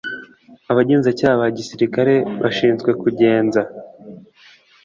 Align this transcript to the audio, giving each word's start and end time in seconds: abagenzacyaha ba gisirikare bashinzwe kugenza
abagenzacyaha 0.71 1.35
ba 1.41 1.47
gisirikare 1.57 2.13
bashinzwe 2.41 2.89
kugenza 3.01 3.61